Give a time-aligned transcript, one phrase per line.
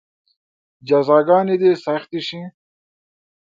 [0.87, 2.41] جزاګانې دې سختې شي.